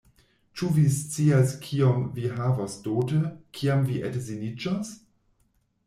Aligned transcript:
Ĉu 0.61 0.69
vi 0.77 0.85
scias 0.95 1.53
kiom 1.67 2.01
vi 2.17 2.25
havos 2.39 2.79
dote, 2.89 3.23
kiam 3.59 3.87
vi 3.93 4.03
edziniĝos? 4.13 4.95